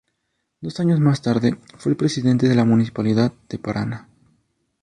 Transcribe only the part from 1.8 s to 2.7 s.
el presidente de la